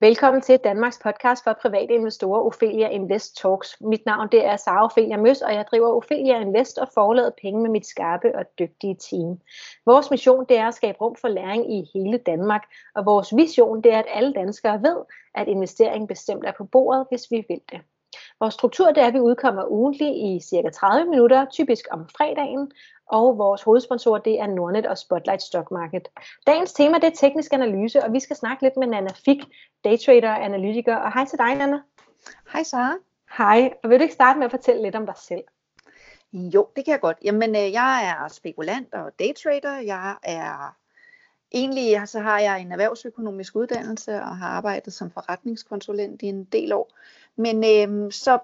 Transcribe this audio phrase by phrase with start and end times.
[0.00, 3.76] Velkommen til Danmarks podcast for private investorer, Ophelia Invest Talks.
[3.80, 7.62] Mit navn det er Sara Ophelia Møs, og jeg driver Ophelia Invest og forlader penge
[7.62, 9.40] med mit skarpe og dygtige team.
[9.86, 12.62] Vores mission det er at skabe rum for læring i hele Danmark,
[12.94, 14.96] og vores vision det er, at alle danskere ved,
[15.34, 17.80] at investering bestemt er på bordet, hvis vi vil det.
[18.40, 22.70] Vores struktur det er, at vi udkommer ugentlig i cirka 30 minutter, typisk om fredagen,
[23.06, 26.08] og vores hovedsponsor det er Nordnet og Spotlight Stock Market.
[26.46, 29.38] Dagens tema det er teknisk analyse, og vi skal snakke lidt med Nana Fik,
[29.84, 30.96] daytrader og analytiker.
[30.96, 31.80] Og hej til dig, Nana.
[32.52, 32.94] Hej Sara.
[33.38, 35.44] Hej, og vil du ikke starte med at fortælle lidt om dig selv?
[36.32, 37.16] Jo, det kan jeg godt.
[37.24, 39.80] Jamen, øh, jeg er spekulant og daytrader.
[39.80, 40.76] Jeg er
[41.52, 46.72] egentlig, så har jeg en erhvervsøkonomisk uddannelse og har arbejdet som forretningskonsulent i en del
[46.72, 46.92] år.
[47.36, 48.38] Men øhm, så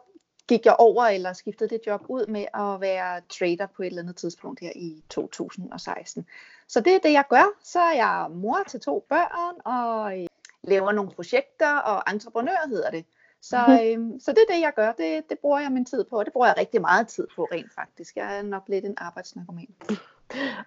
[0.49, 4.03] gik jeg over eller skiftede det job ud med at være trader på et eller
[4.03, 6.27] andet tidspunkt her i 2016.
[6.69, 7.59] Så det er det, jeg gør.
[7.63, 10.27] Så er jeg mor til to børn og øh,
[10.63, 13.05] laver nogle projekter, og entreprenør hedder det.
[13.41, 14.93] Så, øh, så det er det, jeg gør.
[14.93, 17.45] Det, det bruger jeg min tid på, og det bruger jeg rigtig meget tid på
[17.53, 18.17] rent faktisk.
[18.17, 19.75] Jeg er nok lidt en arbejdsnarkoman.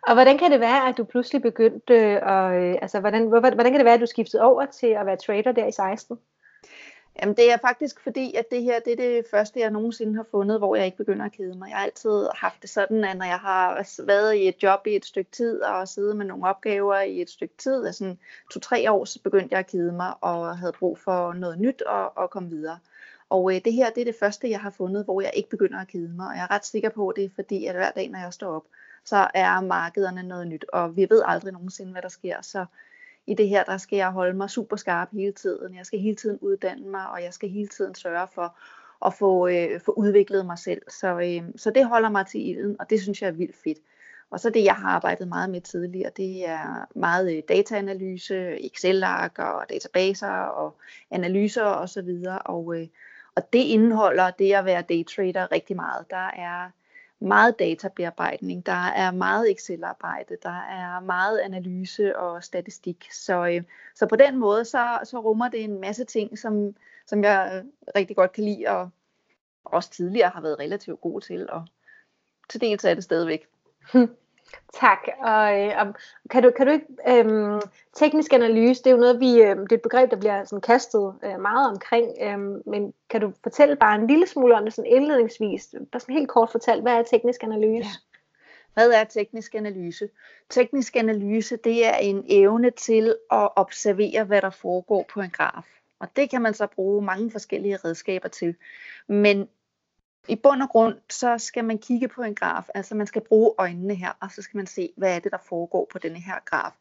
[0.07, 3.75] Og hvordan kan det være, at du pludselig begyndte, at, øh, altså hvordan, hvordan kan
[3.75, 6.17] det være, at du skiftede over til at være trader der i 16?
[7.21, 10.25] Jamen det er faktisk fordi, at det her det er det første, jeg nogensinde har
[10.31, 11.69] fundet, hvor jeg ikke begynder at kede mig.
[11.69, 14.95] Jeg har altid haft det sådan, at når jeg har været i et job i
[14.95, 18.15] et stykke tid, og siddet med nogle opgaver i et stykke tid, altså
[18.51, 22.17] to-tre år, så begyndte jeg at kede mig, og havde brug for noget nyt og,
[22.17, 22.79] og komme videre.
[23.29, 25.79] Og øh, det her, det er det første, jeg har fundet, hvor jeg ikke begynder
[25.79, 26.27] at kede mig.
[26.27, 28.33] Og jeg er ret sikker på, at det er fordi, at hver dag, når jeg
[28.33, 28.63] står op,
[29.07, 32.41] så er markederne noget nyt, og vi ved aldrig nogensinde, hvad der sker.
[32.41, 32.65] Så
[33.27, 35.75] i det her, der skal jeg holde mig super skarp hele tiden.
[35.75, 38.57] Jeg skal hele tiden uddanne mig, og jeg skal hele tiden sørge for
[39.05, 40.81] at få, øh, få udviklet mig selv.
[40.89, 43.77] Så, øh, så det holder mig til ilden, og det synes jeg er vildt fedt.
[44.31, 49.39] Og så det, jeg har arbejdet meget med tidligere, det er meget øh, dataanalyse, Excel-ark
[49.39, 50.77] og databaser og
[51.11, 51.81] analyser osv.
[51.81, 52.39] Og, så videre.
[52.39, 52.87] og, øh,
[53.35, 56.05] og det indeholder det at være daytrader rigtig meget.
[56.09, 56.69] Der er
[57.19, 63.07] meget databearbejdning, der er meget Excel-arbejde, der er meget analyse og statistik.
[63.11, 63.63] Så, øh,
[63.95, 66.75] så på den måde, så, så rummer det en masse ting, som,
[67.05, 68.89] som jeg øh, rigtig godt kan lide, og
[69.63, 71.65] også tidligere har været relativt god til, og
[72.49, 73.47] til dels er det stadigvæk.
[73.93, 74.09] Hm.
[74.73, 75.07] Tak.
[75.23, 75.93] Og, øh,
[76.29, 77.61] kan, du, kan du ikke, øhm,
[77.95, 80.61] teknisk analyse, det er jo noget, vi, øh, det er et begreb, der bliver sådan
[80.61, 84.73] kastet øh, meget omkring, øhm, men kan du fortælle bare en lille smule om det
[84.73, 87.89] sådan indledningsvis, bare sådan helt kort fortalt, hvad er teknisk analyse?
[87.89, 87.93] Ja.
[88.73, 90.09] Hvad er teknisk analyse?
[90.49, 95.65] Teknisk analyse, det er en evne til at observere, hvad der foregår på en graf.
[95.99, 98.55] Og det kan man så bruge mange forskellige redskaber til.
[99.07, 99.47] Men
[100.27, 103.53] i bund og grund, så skal man kigge på en graf, altså man skal bruge
[103.57, 106.35] øjnene her, og så skal man se, hvad er det, der foregår på denne her
[106.45, 106.71] graf.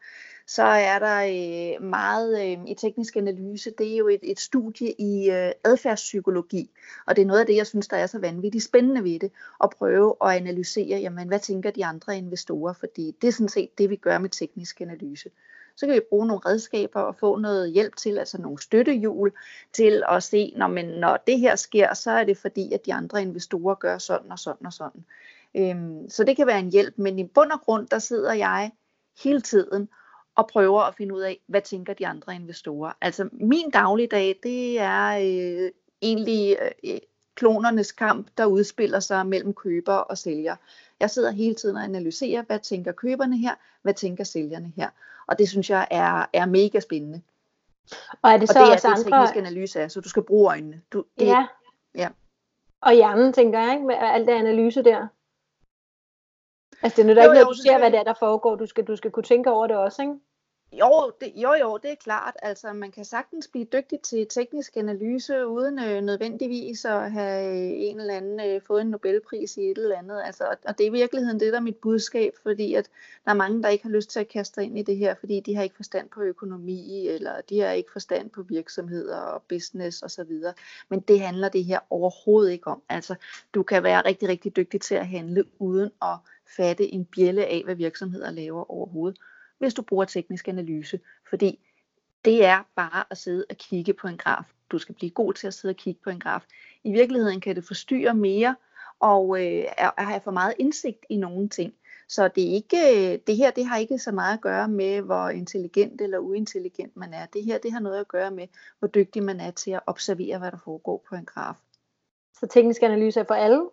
[0.48, 4.92] Så er der øh, meget øh, i teknisk analyse, det er jo et, et studie
[4.98, 6.70] i øh, adfærdspsykologi,
[7.06, 9.30] og det er noget af det, jeg synes, der er så vanvittigt spændende ved det,
[9.64, 13.78] at prøve at analysere, jamen hvad tænker de andre investorer, fordi det er sådan set
[13.78, 15.30] det, vi gør med teknisk analyse
[15.76, 19.32] så kan vi bruge nogle redskaber og få noget hjælp til, altså nogle støttehjul
[19.72, 22.94] til at se, når, men når det her sker, så er det fordi, at de
[22.94, 25.04] andre investorer gør sådan og sådan og sådan.
[25.54, 28.70] Øhm, så det kan være en hjælp, men i bund og grund, der sidder jeg
[29.22, 29.88] hele tiden
[30.34, 32.93] og prøver at finde ud af, hvad tænker de andre investorer.
[33.00, 35.70] Altså min dagligdag, det er øh,
[36.03, 36.98] egentlig øh,
[37.34, 40.56] klonernes kamp, der udspiller sig mellem køber og sælger.
[41.00, 44.91] Jeg sidder hele tiden og analyserer, hvad tænker køberne her, hvad tænker sælgerne her.
[45.26, 47.22] Og det synes jeg er, er mega spændende.
[48.22, 49.26] Og er det så og det også er det, andre...
[49.26, 50.82] teknisk analyse er, så du skal bruge øjnene.
[50.92, 51.47] Du, det, ja.
[51.94, 52.09] ja.
[52.81, 53.87] Og hjernen, tænker jeg, ikke?
[53.87, 55.06] Med alt det analyse der.
[56.82, 58.56] Altså, det er jo, ikke noget, du ser, hvad det er, der foregår.
[58.56, 60.14] Du skal, du skal kunne tænke over det også, ikke?
[60.72, 62.34] Jo, det, jo, jo, det er klart.
[62.43, 67.72] Altså, man kan sagtens blive dygtig til teknisk analyse, uden øh, nødvendigvis at have øh,
[67.77, 70.22] en eller anden øh, fået en Nobelpris i et eller andet.
[70.25, 72.91] Altså, og, og det er i virkeligheden det, der er mit budskab, fordi at
[73.25, 75.41] der er mange, der ikke har lyst til at kaste ind i det her, fordi
[75.41, 80.02] de har ikke forstand på økonomi, eller de har ikke forstand på virksomheder og business
[80.02, 80.43] osv.
[80.88, 82.82] Men det handler det her overhovedet ikke om.
[82.88, 83.14] Altså,
[83.55, 86.17] du kan være rigtig, rigtig dygtig til at handle, uden at
[86.56, 89.19] fatte en bjælle af, hvad virksomheder laver overhovedet
[89.58, 91.67] hvis du bruger teknisk analyse, fordi
[92.25, 94.44] det er bare at sidde og kigge på en graf.
[94.70, 96.44] Du skal blive god til at sidde og kigge på en graf.
[96.85, 98.56] I virkeligheden kan det forstyrre mere
[99.00, 99.64] og øh,
[99.99, 101.75] have for meget indsigt i nogle ting.
[102.08, 105.29] Så det, er ikke, det her det har ikke så meget at gøre med, hvor
[105.29, 107.26] intelligent eller uintelligent man er.
[107.26, 108.49] Det her det har noget at gøre med,
[108.79, 111.55] hvor dygtig man er til at observere, hvad der foregår på en graf.
[112.41, 113.70] Så teknisk analyse er for alle?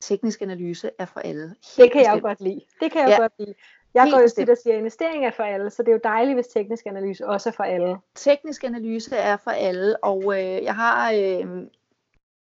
[0.00, 1.42] Teknisk analyse er for alle.
[1.48, 2.60] Helt det kan jeg jo godt lide.
[2.80, 3.16] Det kan jeg ja.
[3.16, 3.54] godt lide.
[3.94, 6.00] Jeg går jo til at sige, at investering er for alle, så det er jo
[6.04, 7.96] dejligt, hvis teknisk analyse også er for alle.
[8.14, 11.66] Teknisk analyse er for alle, og øh, jeg har øh,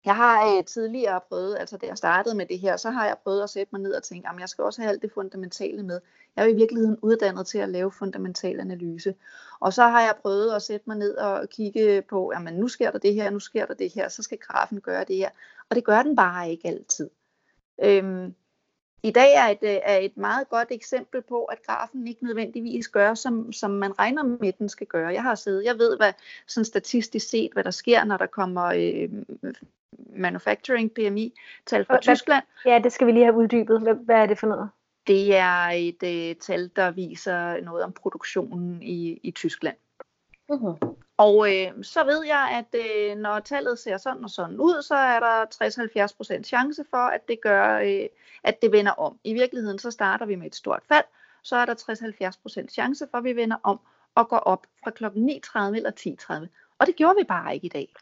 [0.06, 3.18] jeg har øh, tidligere prøvet, altså da jeg startede med det her, så har jeg
[3.24, 5.84] prøvet at sætte mig ned og tænke, at jeg skal også have alt det fundamentale
[5.84, 6.02] med.
[6.36, 9.16] Jeg er i virkeligheden uddannet til at lave fundamental analyse.
[9.60, 12.92] Og så har jeg prøvet at sætte mig ned og kigge på, at nu sker
[12.92, 15.30] der det her, nu sker der det her, så skal grafen gøre det her.
[15.70, 17.10] Og det gør den bare ikke altid.
[17.84, 18.36] Øhm,
[19.04, 22.88] i dag er et, øh, er et meget godt eksempel på, at grafen ikke nødvendigvis
[22.88, 25.14] gør, som, som man regner med, den skal gøre.
[25.14, 26.14] Jeg har siddet, jeg ved hvad,
[26.48, 29.10] sådan statistisk set, hvad der sker, når der kommer øh,
[30.16, 31.34] manufacturing PMI
[31.66, 32.44] tal fra hvad, Tyskland.
[32.66, 33.82] Ja, det skal vi lige have uddybet.
[33.82, 34.70] Hvad, hvad er det for noget?
[35.08, 39.76] Det er et øh, tal, der viser noget om produktionen i, i Tyskland.
[40.52, 41.05] Uh-huh.
[41.18, 44.96] Og øh, så ved jeg, at øh, når tallet ser sådan og sådan ud, så
[44.96, 45.46] er der
[46.40, 48.08] 60-70% chance for, at det gør, øh,
[48.44, 49.20] at det vender om.
[49.24, 51.06] I virkeligheden så starter vi med et stort fald,
[51.44, 51.76] så er der
[52.66, 53.80] 60-70% chance for, at vi vender om
[54.16, 55.06] og går op fra kl.
[55.06, 55.92] 9.30 eller
[56.42, 56.48] 10.30.
[56.80, 57.94] Og det gjorde vi bare ikke i dag.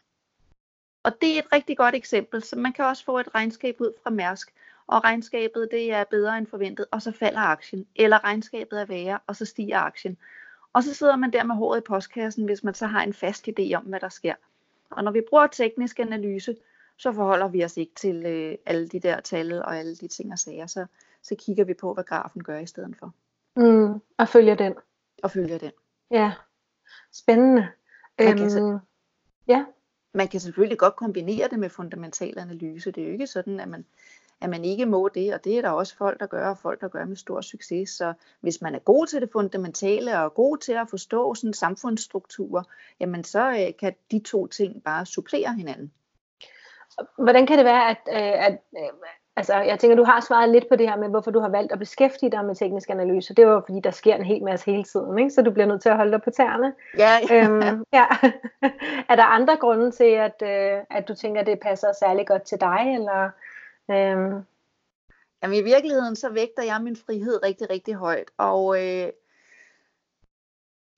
[1.02, 3.92] Og det er et rigtig godt eksempel, så man kan også få et regnskab ud
[4.02, 4.54] fra Mærsk,
[4.86, 9.18] og regnskabet det er bedre end forventet, og så falder aktien, eller regnskabet er værre,
[9.26, 10.18] og så stiger aktien.
[10.74, 13.48] Og så sidder man der med håret i postkassen, hvis man så har en fast
[13.48, 14.34] idé om, hvad der sker.
[14.90, 16.56] Og når vi bruger teknisk analyse,
[16.96, 20.32] så forholder vi os ikke til øh, alle de der tal og alle de ting
[20.32, 20.86] og sager, så,
[21.22, 23.14] så kigger vi på, hvad grafen gør i stedet for.
[23.56, 24.74] Mm, og følger den.
[25.22, 25.72] Og følger den.
[26.10, 26.32] Ja,
[27.12, 27.68] spændende.
[28.18, 28.78] Man kan, øhm,
[29.48, 29.64] ja.
[30.14, 32.90] man kan selvfølgelig godt kombinere det med fundamental analyse.
[32.90, 33.84] Det er jo ikke sådan, at man
[34.40, 36.80] at man ikke må det, og det er der også folk, der gør, og folk,
[36.80, 37.90] der gør med stor succes.
[37.90, 42.62] Så hvis man er god til det fundamentale, og god til at forstå sådan samfundsstrukturer,
[43.00, 45.92] jamen så øh, kan de to ting bare supplere hinanden.
[47.18, 48.88] Hvordan kan det være, at, øh, at øh,
[49.36, 51.72] altså, jeg tænker, du har svaret lidt på det her med, hvorfor du har valgt
[51.72, 53.34] at beskæftige dig med teknisk analyse.
[53.34, 55.30] Det var fordi, der sker en hel masse hele tiden, ikke?
[55.30, 56.72] så du bliver nødt til at holde dig på tæerne.
[56.98, 57.18] Ja.
[57.32, 58.06] øhm, ja.
[59.10, 60.42] er der andre grunde til, at,
[60.90, 63.30] at du tænker, at det passer særlig godt til dig, eller
[63.90, 64.44] Øhm.
[65.42, 68.30] Jamen i virkeligheden så vægter jeg min frihed rigtig, rigtig højt.
[68.36, 69.12] Og øh,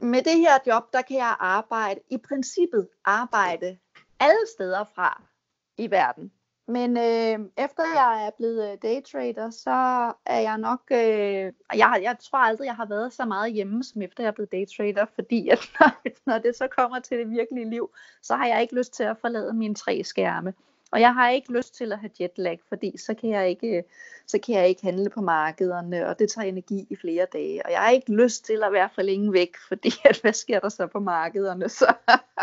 [0.00, 3.78] med det her job, der kan jeg arbejde, i princippet arbejde
[4.20, 5.22] alle steder fra
[5.78, 6.32] i verden.
[6.68, 9.70] Men øh, efter jeg er blevet øh, daytrader, så
[10.26, 14.02] er jeg nok, øh, jeg, jeg tror aldrig, jeg har været så meget hjemme, som
[14.02, 15.90] efter jeg er blevet daytrader, fordi at når,
[16.26, 17.90] når det så kommer til det virkelige liv,
[18.22, 20.54] så har jeg ikke lyst til at forlade mine tre skærme.
[20.96, 23.82] Og jeg har ikke lyst til at have jetlag, fordi så kan jeg ikke, øh,
[24.26, 27.66] så kan jeg ikke handle på markederne, og det tager energi i flere dage.
[27.66, 30.60] Og jeg har ikke lyst til at være for længe væk, fordi at, hvad sker
[30.60, 31.68] der så på markederne?
[31.68, 31.94] Så,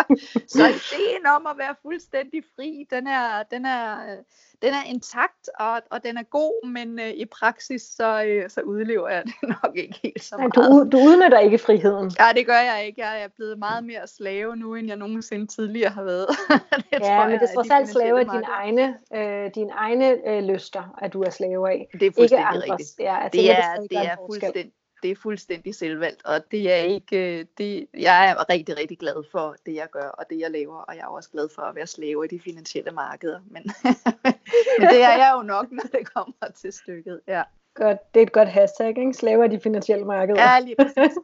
[0.56, 4.24] så ideen om at være fuldstændig fri, den er, den er, øh,
[4.62, 8.62] den er intakt, og, og den er god, men øh, i praksis, så, øh, så
[8.62, 10.56] udlever jeg det nok ikke helt så meget.
[10.56, 10.62] Du,
[10.92, 12.12] du udnytter ikke friheden?
[12.20, 13.02] Ja, det gør jeg ikke.
[13.02, 16.28] Jeg er blevet meget mere slave nu, end jeg nogensinde tidligere har været.
[16.72, 20.30] det ja, tror men det er trods alt slave af dine egne, øh, dine egne
[20.30, 21.88] øh, lyster, at du er slave af.
[21.92, 22.70] Det er fuldstændig ikke andres.
[22.70, 23.00] rigtigt.
[23.00, 24.72] Ja, jeg det, er, det, det er fuldstændig
[25.04, 29.24] det er fuldstændig selvvalgt, og det er ikke, øh, det, jeg er rigtig, rigtig glad
[29.32, 31.76] for det, jeg gør, og det, jeg laver, og jeg er også glad for at
[31.76, 33.64] være slave i de finansielle markeder, men,
[34.80, 37.44] men det er jeg jo nok, når det kommer til stykket, ja.
[37.74, 39.14] Godt, det er et godt hashtag, ikke?
[39.14, 40.42] Slave af de finansielle markeder.
[40.42, 41.18] Ja, lige præcis.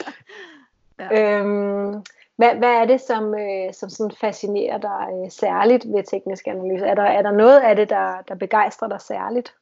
[1.00, 1.38] ja.
[1.38, 2.02] øhm,
[2.36, 6.86] hvad, hvad er det, som, øh, som sådan fascinerer dig øh, særligt ved teknisk analyse?
[6.86, 9.54] Er der, er der noget af det, der, der begejstrer dig særligt?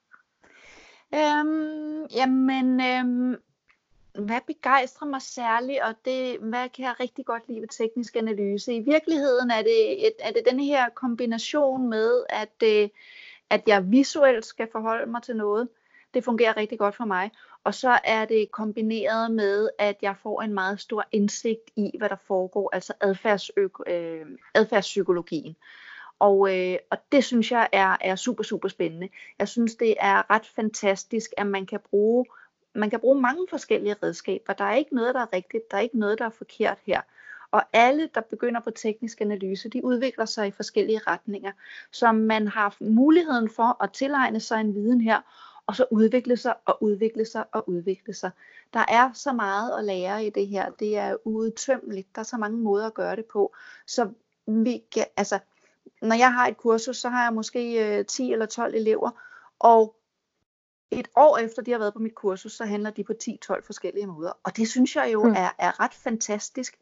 [1.15, 3.37] Øhm, jamen, øhm,
[4.15, 8.75] hvad begejstrer mig særligt, og det, hvad kan jeg rigtig godt lide ved teknisk analyse?
[8.75, 12.89] I virkeligheden er det, et, er det den her kombination med, at, øh,
[13.51, 15.69] at jeg visuelt skal forholde mig til noget.
[16.15, 17.31] Det fungerer rigtig godt for mig.
[17.65, 22.09] Og så er det kombineret med, at jeg får en meget stor indsigt i, hvad
[22.09, 25.57] der foregår, altså adfærdsø- øh, adfærdspsykologien.
[26.19, 29.09] Og, øh, og det synes jeg er, er super, super spændende.
[29.39, 32.27] Jeg synes, det er ret fantastisk, at man kan bruge
[32.75, 34.53] man kan bruge mange forskellige redskaber.
[34.53, 35.71] Der er ikke noget, der er rigtigt.
[35.71, 37.01] Der er ikke noget, der er forkert her.
[37.51, 41.53] Og alle, der begynder på teknisk analyse, de udvikler sig i forskellige retninger.
[41.93, 45.21] Så man har muligheden for at tilegne sig en viden her,
[45.67, 48.31] og så udvikle sig og udvikle sig og udvikle sig.
[48.75, 50.71] Der er så meget at lære i det her.
[50.71, 52.15] Det er udtømmeligt.
[52.15, 53.55] Der er så mange måder at gøre det på.
[53.87, 54.11] Så
[54.47, 55.39] vi kan, altså,
[56.03, 59.11] når jeg har et kursus, så har jeg måske øh, 10 eller 12 elever,
[59.59, 59.95] og
[60.91, 64.07] et år efter de har været på mit kursus, så handler de på 10-12 forskellige
[64.07, 64.33] måder.
[64.45, 65.35] Og det synes jeg jo mm.
[65.37, 66.79] er, er ret fantastisk.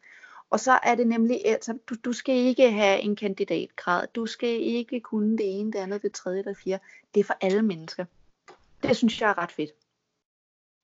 [0.51, 4.49] Og så er det nemlig, altså, du, du skal ikke have en kandidatgrad, du skal
[4.49, 6.83] ikke kunne det ene, det andet, det tredje, det fjerde.
[7.15, 8.05] Det er for alle mennesker.
[8.83, 9.71] Det synes jeg er ret fedt.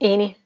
[0.01, 0.37] Enig.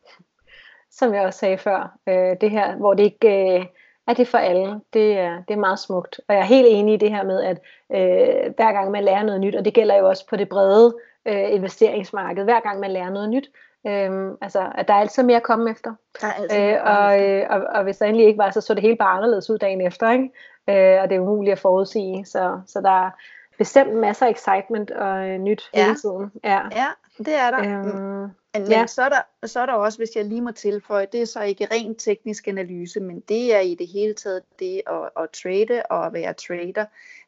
[0.90, 3.66] Som jeg også sagde før, øh, det her, hvor det ikke øh,
[4.06, 6.20] er det for alle, det er, det er meget smukt.
[6.28, 7.58] Og jeg er helt enig i det her med, at
[7.92, 10.96] øh, hver gang man lærer noget nyt, og det gælder jo også på det brede
[11.26, 13.50] øh, investeringsmarked, hver gang man lærer noget nyt,
[13.86, 15.94] øh, altså, at der er altid mere at komme efter.
[16.20, 18.74] Der er altid øh, og, øh, og, og hvis der endelig ikke var, så så
[18.74, 20.30] det hele bare anderledes ud dagen efter, ikke?
[20.68, 23.10] Øh, og det er umuligt at forudsige, så, så der er
[23.58, 25.84] bestemt masser af excitement og øh, nyt ja.
[25.84, 26.32] hele tiden.
[26.44, 26.60] Ja.
[26.72, 26.86] ja,
[27.18, 27.60] det er der.
[27.60, 28.86] Øhm, men ja.
[28.86, 31.42] så, er der, så er der også, hvis jeg lige må tilføje, det er så
[31.42, 35.82] ikke rent teknisk analyse, men det er i det hele taget det at, at trade
[35.90, 36.84] og at være trader.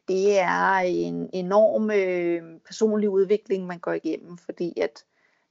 [0.07, 5.03] Det er en enorm øh, personlig udvikling, man går igennem, fordi at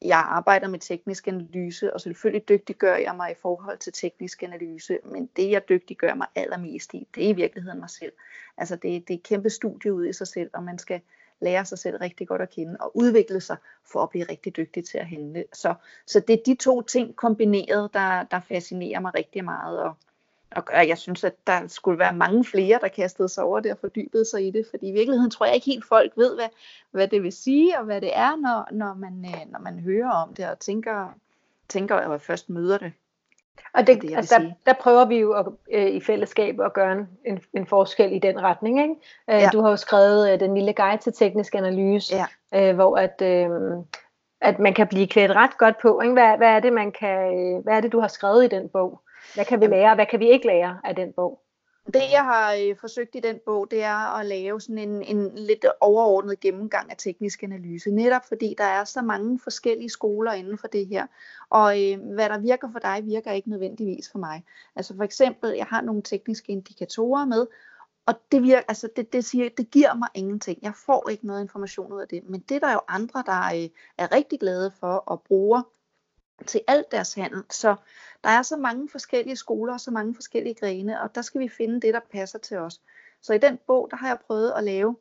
[0.02, 4.98] jeg arbejder med teknisk analyse, og selvfølgelig dygtiggør jeg mig i forhold til teknisk analyse,
[5.04, 8.12] men det jeg dygtiggør mig allermest i, det er i virkeligheden mig selv.
[8.56, 11.00] Altså det, det er et kæmpe studie ud i sig selv, og man skal
[11.40, 13.56] lære sig selv rigtig godt at kende og udvikle sig
[13.92, 15.44] for at blive rigtig dygtig til at handle.
[15.52, 15.74] Så,
[16.06, 19.94] så det er de to ting kombineret, der, der fascinerer mig rigtig meget, og,
[20.50, 23.78] og jeg synes, at der skulle være mange flere, der kastede sig over det og
[23.78, 26.48] fordybede sig i det, fordi i virkeligheden tror jeg ikke helt folk ved, hvad,
[26.90, 30.10] hvad det vil sige, og hvad det er, når, når, man, øh, når man hører
[30.10, 31.14] om det og tænker,
[31.68, 32.92] tænker at først møder det.
[33.74, 37.06] Og det, det altså, der, der prøver vi jo at, øh, i fællesskab at gøre
[37.24, 38.82] en, en forskel i den retning.
[38.82, 38.94] Ikke?
[39.30, 39.50] Øh, ja.
[39.52, 42.70] Du har jo skrevet øh, den lille guide til teknisk analyse, ja.
[42.70, 43.50] øh, hvor at, øh,
[44.40, 46.00] at man kan blive klædt ret godt på.
[46.00, 46.12] Ikke?
[46.12, 48.68] Hvad, hvad, er det, man kan, øh, hvad er det, du har skrevet i den
[48.68, 49.00] bog?
[49.34, 51.40] Hvad kan vi lære, og hvad kan vi ikke lære af den bog?
[51.94, 55.34] Det jeg har øh, forsøgt i den bog, det er at lave sådan en, en
[55.34, 57.90] lidt overordnet gennemgang af teknisk analyse.
[57.90, 61.06] Netop fordi der er så mange forskellige skoler inden for det her.
[61.50, 64.44] Og øh, hvad der virker for dig, virker ikke nødvendigvis for mig.
[64.76, 67.46] Altså for eksempel, jeg har nogle tekniske indikatorer med,
[68.06, 70.58] og det, virker, altså det, det, siger, det giver mig ingenting.
[70.62, 72.28] Jeg får ikke noget information ud af det.
[72.28, 73.68] Men det er der jo andre, der er,
[73.98, 75.62] er rigtig glade for at bruge
[76.46, 77.42] til alt deres handel.
[77.50, 77.76] Så
[78.24, 81.48] der er så mange forskellige skoler og så mange forskellige grene, og der skal vi
[81.48, 82.80] finde det, der passer til os.
[83.22, 84.96] Så i den bog, der har jeg prøvet at lave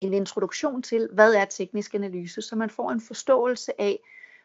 [0.00, 3.98] en introduktion til, hvad er teknisk analyse, så man får en forståelse af,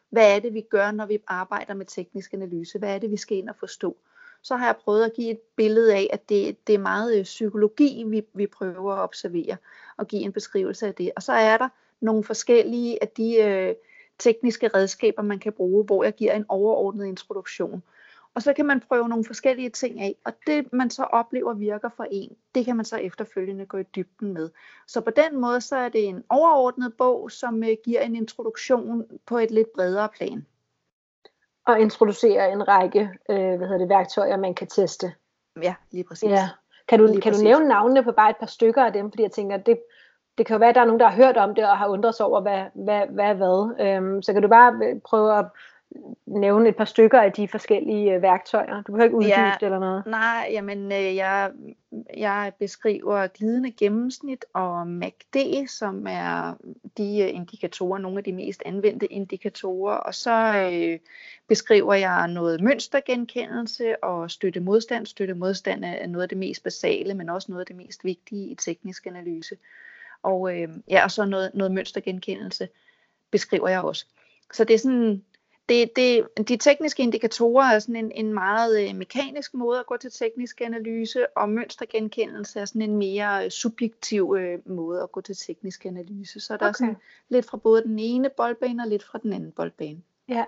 [0.10, 3.18] hvad er det, vi gør, når vi arbejder med teknisk analyse, hvad er det, vi
[3.18, 3.98] skal ind og forstå.
[4.42, 7.24] Så har jeg prøvet at give et billede af, at det, det er meget øh,
[7.24, 9.58] psykologi, vi, vi prøver at observere,
[9.98, 11.12] og give en beskrivelse af det.
[11.16, 11.70] Og så er der
[12.02, 13.76] nogle forskellige af de øh,
[14.24, 17.84] tekniske redskaber, man kan bruge, hvor jeg giver en overordnet introduktion.
[18.36, 21.90] Og så kan man prøve nogle forskellige ting af, og det man så oplever virker
[21.98, 24.50] for en, det kan man så efterfølgende gå i dybden med.
[24.88, 29.06] Så på den måde så er det en overordnet bog, som øh, giver en introduktion
[29.26, 30.46] på et lidt bredere plan.
[31.68, 35.14] Og introducere en række øh, hvad hedder det, værktøjer, man kan teste.
[35.62, 36.30] Ja, lige præcis.
[36.30, 36.50] Ja.
[36.88, 39.32] Kan du, kan du nævne navnene på bare et par stykker af dem, fordi jeg
[39.32, 39.80] tænker, det,
[40.38, 41.88] det kan jo være, at der er nogen, der har hørt om det og har
[41.88, 43.88] undret sig over, hvad hvad, hvad, hvad.
[43.88, 45.46] Øhm, så kan du bare prøve at
[46.26, 48.82] nævne et par stykker af de forskellige øh, værktøjer.
[48.82, 50.06] Du behøver ikke uddybe ja, eller noget.
[50.06, 51.52] Nej, jamen øh, jeg,
[52.18, 56.54] jeg beskriver glidende gennemsnit og MACD, som er
[56.98, 59.96] de øh, indikatorer, nogle af de mest anvendte indikatorer.
[59.96, 61.00] Og så øh,
[61.48, 65.06] beskriver jeg noget mønstergenkendelse og støtte modstand.
[65.06, 68.48] Støtte modstand er noget af det mest basale, men også noget af det mest vigtige
[68.48, 69.56] i teknisk analyse.
[70.24, 72.68] Og, øh, ja, og så noget, noget mønstergenkendelse
[73.32, 74.06] beskriver jeg også.
[74.54, 75.24] Så det er sådan,
[75.70, 79.98] det, det, de tekniske indikatorer er sådan en, en meget øh, mekanisk måde at gå
[79.98, 85.22] til teknisk analyse, og mønstergenkendelse er sådan en mere øh, subjektiv øh, måde at gå
[85.22, 86.40] til teknisk analyse.
[86.40, 86.68] Så der okay.
[86.68, 86.98] er sådan
[87.30, 90.02] lidt fra både den ene boldbane og lidt fra den anden boldbane.
[90.30, 90.44] Ja,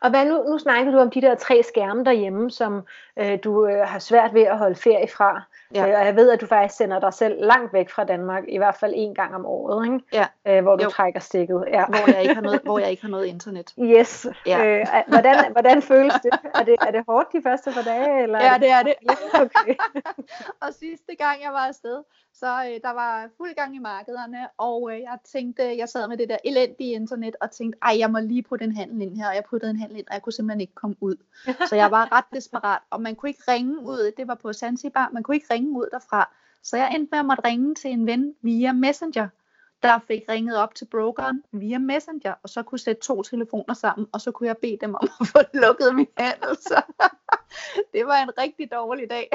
[0.00, 2.86] og hvad nu, nu snakker du om de der tre skærme derhjemme, som
[3.18, 5.42] øh, du øh, har svært ved at holde ferie fra.
[5.74, 5.88] Ja.
[5.88, 8.58] Øh, og jeg ved, at du faktisk sender dig selv langt væk fra Danmark, i
[8.58, 10.00] hvert fald en gang om året, ikke?
[10.12, 10.26] Ja.
[10.46, 10.90] Øh, hvor du jo.
[10.90, 11.64] trækker stikket.
[11.72, 11.84] Ja.
[11.86, 13.74] Hvor, jeg ikke har noget, hvor jeg ikke har noget internet.
[13.98, 14.26] Yes.
[14.46, 14.64] Ja.
[14.64, 16.32] Øh, hvordan, hvordan føles det?
[16.54, 16.76] Er, det?
[16.80, 18.22] er det hårdt de første par dage?
[18.22, 18.94] Eller ja, det er det.
[19.44, 19.74] okay.
[20.62, 22.02] og sidste gang jeg var afsted,
[22.40, 26.16] så øh, der var fuld gang i markederne, og øh, jeg tænkte, jeg sad med
[26.16, 29.28] det der elendige internet, og tænkte, ej, jeg må lige putte en handel ind her,
[29.28, 31.16] og jeg puttede en handel ind, og jeg kunne simpelthen ikke komme ud.
[31.68, 35.10] Så jeg var ret desperat, og man kunne ikke ringe ud, det var på Zanzibar,
[35.12, 36.34] man kunne ikke ringe ud derfra.
[36.62, 39.28] Så jeg endte med at måtte ringe til en ven via Messenger,
[39.82, 44.08] der fik ringet op til brokeren via Messenger, og så kunne sætte to telefoner sammen,
[44.12, 46.56] og så kunne jeg bede dem om at få lukket min handel.
[46.56, 46.82] Så
[47.92, 49.30] det var en rigtig dårlig dag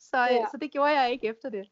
[0.00, 0.44] så, ja.
[0.50, 1.66] så det gjorde jeg ikke efter det.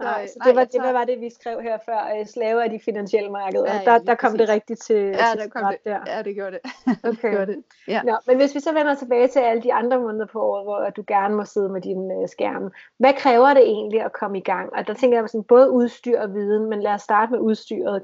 [0.00, 2.18] Nej, så det var, det, hvad var det, vi skrev her før?
[2.18, 3.74] Øh, slave af de finansielle markeder.
[3.74, 5.84] Ja, der, der kom det rigtigt til, ja, til der kom det.
[5.84, 6.00] Der.
[6.06, 6.60] Ja, det gjorde det.
[7.04, 7.10] Okay.
[7.10, 7.62] det, gjorde det.
[7.88, 8.02] Ja.
[8.02, 10.90] Nå, men hvis vi så vender tilbage til alle de andre måneder på året, hvor
[10.90, 12.72] du gerne må sidde med din uh, skærm.
[12.98, 14.72] Hvad kræver det egentlig at komme i gang?
[14.72, 18.02] Og der tænker jeg sådan, både udstyr og viden, men lad os starte med udstyret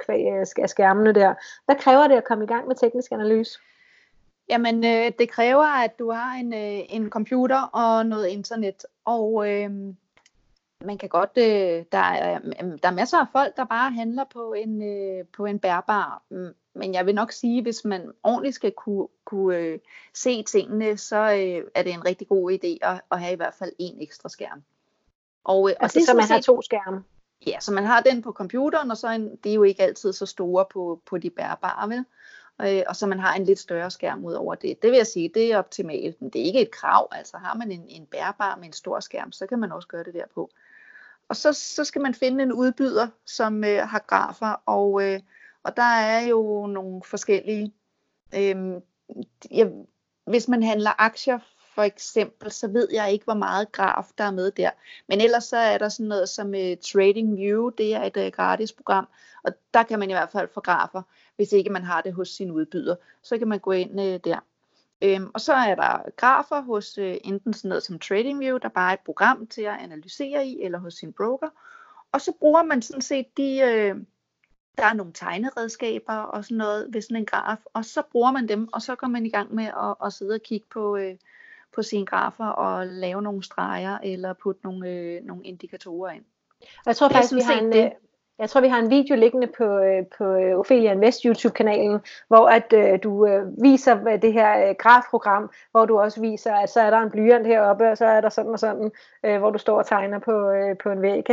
[0.59, 1.35] af skærmene der.
[1.65, 3.59] Hvad kræver det at komme i gang med teknisk analyse?
[4.49, 8.87] Jamen, øh, det kræver, at du har en, øh, en computer og noget internet.
[9.05, 9.71] Og øh,
[10.85, 12.39] man kan godt, øh, der, er,
[12.83, 16.23] der er masser af folk, der bare handler på en, øh, på en bærbar.
[16.75, 19.79] Men jeg vil nok sige, hvis man ordentligt skal kunne, kunne øh,
[20.15, 23.55] se tingene, så øh, er det en rigtig god idé at, at have i hvert
[23.55, 24.63] fald en ekstra skærm.
[25.45, 27.05] Og, øh, altså, og det, så man set, har to skærme?
[27.47, 30.13] Ja, så man har den på computeren, og så en, det er jo ikke altid
[30.13, 32.05] så store på, på de bærbare, vel?
[32.63, 34.83] Øh, og så man har en lidt større skærm ud over det.
[34.83, 37.09] Det vil jeg sige, det er optimalt, men det er ikke et krav.
[37.13, 40.05] Altså har man en, en bærbar med en stor skærm, så kan man også gøre
[40.05, 40.51] det derpå.
[41.29, 45.21] Og så, så skal man finde en udbyder, som øh, har grafer, og, øh,
[45.63, 47.73] og der er jo nogle forskellige.
[48.35, 48.57] Øh,
[49.51, 49.67] ja,
[50.27, 51.39] hvis man handler aktier
[51.75, 54.71] for eksempel, så ved jeg ikke, hvor meget graf der er med der.
[55.09, 58.27] Men ellers så er der sådan noget som uh, Trading View, det er et øh,
[58.27, 59.09] uh, gratis program,
[59.45, 61.03] og der kan man i hvert fald få grafer,
[61.37, 62.97] hvis ikke man har det hos sin udbyder.
[63.23, 64.39] Så kan man gå ind uh, der.
[65.03, 68.91] Øhm, og så er der grafer hos uh, enten sådan noget som TradingView, der bare
[68.91, 71.49] er et program til at analysere i, eller hos sin broker.
[72.13, 74.03] Og så bruger man sådan set de, uh,
[74.79, 78.49] der er nogle tegneredskaber og sådan noget ved sådan en graf, og så bruger man
[78.49, 81.17] dem, og så går man i gang med at, at sidde og kigge på, uh,
[81.77, 86.25] på sine grafer og lave nogle streger eller putte nogle, øh, nogle indikatorer ind.
[86.61, 87.93] Og jeg tror faktisk, vi har en, det.
[88.39, 92.47] Jeg tror, vi har en video liggende på, øh, på øh, Ophelia Invest YouTube-kanalen, hvor
[92.47, 96.81] at øh, du øh, viser det her øh, grafprogram, hvor du også viser, at så
[96.81, 98.91] er der en blyant heroppe, og så er der sådan og sådan,
[99.25, 101.17] øh, hvor du står og tegner på, øh, på en væg.
[101.17, 101.33] Ikke?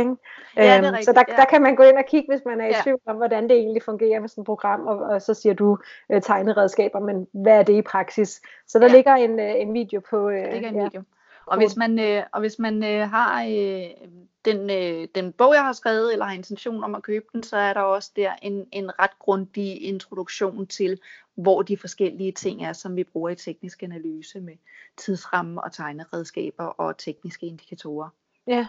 [0.56, 1.36] Ja, det er øhm, rigtigt, så der, ja.
[1.36, 2.82] der kan man gå ind og kigge, hvis man er i ja.
[2.82, 5.78] tvivl om, hvordan det egentlig fungerer med sådan et program, og, og så siger du
[6.12, 8.40] øh, tegneredskaber, men hvad er det i praksis?
[8.66, 8.92] Så der ja.
[8.92, 10.28] ligger en, øh, en video på...
[10.28, 10.84] Øh, der ligger en ja.
[10.84, 11.02] video.
[11.46, 14.08] Og hvis man, øh, og hvis man øh, har øh,
[14.44, 17.56] den, øh, den bog, jeg har skrevet, eller har intention om at købe den, så
[17.56, 21.00] er der også der en, en ret grundig introduktion til,
[21.34, 24.54] hvor de forskellige ting er, som vi bruger i teknisk analyse med
[24.96, 28.08] tidsramme og tegneredskaber og tekniske indikatorer.
[28.46, 28.66] Ja,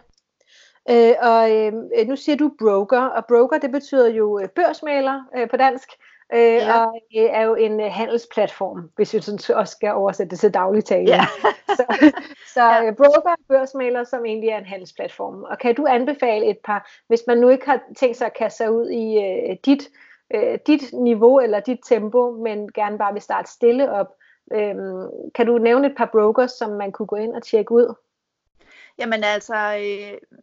[0.89, 5.49] øh, og øh, nu siger du broker, og broker det betyder jo øh, børsmaler øh,
[5.49, 5.89] på dansk.
[6.33, 6.85] Øh, ja.
[6.85, 10.53] Og det er jo en uh, handelsplatform, hvis vi sådan også skal oversætte det til
[10.53, 11.09] dagligtale.
[11.09, 11.25] Ja.
[11.77, 12.11] så
[12.53, 12.89] så ja.
[12.89, 15.43] Uh, broker børsmaler, som egentlig er en handelsplatform.
[15.43, 18.57] Og kan du anbefale et par, hvis man nu ikke har tænkt sig at kaste
[18.57, 19.89] sig ud i uh, dit,
[20.35, 24.07] uh, dit niveau eller dit tempo, men gerne bare vil starte stille op,
[24.51, 27.95] um, kan du nævne et par brokers, som man kunne gå ind og tjekke ud?
[28.97, 30.39] Jamen altså, øh,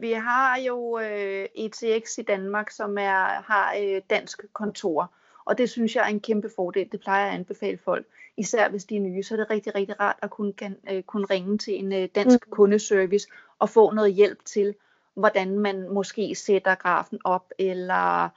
[0.00, 5.12] vi har jo øh, ETX i Danmark, som er, har øh, dansk kontor,
[5.44, 6.92] og det synes jeg er en kæmpe fordel.
[6.92, 9.74] Det plejer jeg at anbefale folk, især hvis de er nye, så er det rigtig,
[9.74, 12.50] rigtig rart at kunne, kan, øh, kunne ringe til en øh, dansk mm.
[12.50, 13.28] kundeservice
[13.58, 14.74] og få noget hjælp til,
[15.14, 18.28] hvordan man måske sætter grafen op, eller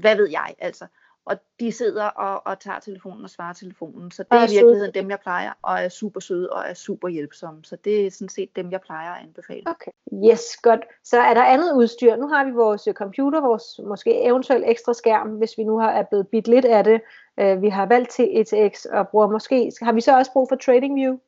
[0.00, 0.86] hvad ved jeg, altså
[1.28, 4.10] og de sidder og, og tager telefonen og svarer telefonen.
[4.10, 7.08] Så det er i virkeligheden dem, jeg plejer, og er super søde og er super
[7.08, 7.64] hjælpsomme.
[7.64, 9.62] Så det er sådan set dem, jeg plejer at anbefale.
[9.66, 9.90] Okay.
[10.30, 10.80] Yes, godt.
[11.04, 12.16] Så er der andet udstyr.
[12.16, 16.02] Nu har vi vores computer, vores måske eventuelt ekstra skærm, hvis vi nu har er
[16.02, 17.00] blevet bidt lidt af det.
[17.42, 20.56] Uh, vi har valgt til ETX og bruger måske, har vi så også brug for
[20.56, 21.18] TradingView?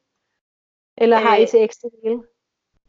[0.98, 2.22] Eller har ETX det hele?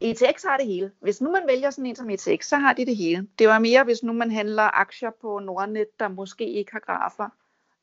[0.00, 0.90] ETX har det hele.
[1.00, 3.28] Hvis nu man vælger sådan en som ETX, så har de det hele.
[3.38, 7.28] Det var mere, hvis nu man handler aktier på Nordnet, der måske ikke har grafer.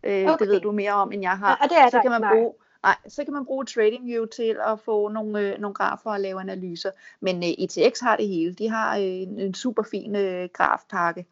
[0.04, 0.46] Øh, okay.
[0.46, 1.58] Det ved du mere om, end jeg har.
[1.62, 2.34] Ja, det er så kan man nej.
[2.34, 6.20] bruge Nej, så kan man bruge TradingView til at få nogle, øh, nogle grafer og
[6.20, 6.92] lave analyser.
[7.20, 8.54] Men øh, ETX har det hele.
[8.54, 11.26] De har øh, en, en super fin øh, grafpakke.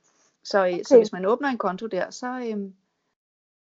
[0.43, 0.83] Så, øh, okay.
[0.83, 2.71] så hvis man åbner en konto der, så, øh,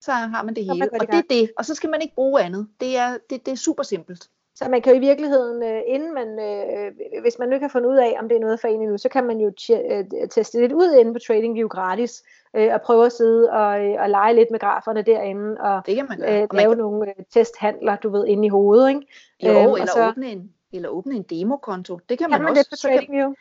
[0.01, 0.93] så har man det hele.
[0.93, 1.53] Og det er det.
[1.59, 2.69] Og så skal man ikke bruge andet.
[2.81, 4.31] Det er, det, det er super simpelt.
[4.55, 7.71] Så man kan jo i virkeligheden, øh, inden man, øh, hvis man nu ikke har
[7.71, 10.29] fundet ud af, om det er noget for en endnu, så kan man jo øh,
[10.31, 12.23] teste lidt ud inde på TradingView gratis,
[12.55, 13.69] og prøve at sidde og,
[14.03, 16.43] og lege lidt med graferne derinde, og, det kan man gøre.
[16.43, 16.79] og lave man kan...
[16.79, 18.89] nogle testhandler, du ved, inde i hovedet.
[18.89, 19.01] Ikke?
[19.43, 20.09] Jo, øhm, eller, så...
[20.09, 21.97] åbne en, eller åbne en demokonto.
[21.97, 22.63] Det kan, kan man, man også.
[22.63, 23.35] Det på TradingView?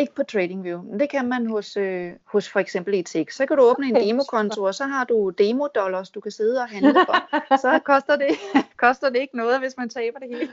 [0.00, 3.34] Ikke på TradingView, men det kan man hos, øh, hos for eksempel ETX.
[3.34, 6.68] Så kan du åbne en demokonto, og så har du demo-dollars, du kan sidde og
[6.68, 7.16] handle for.
[7.64, 8.28] så koster det,
[8.84, 10.52] koster det ikke noget, hvis man taber det hele.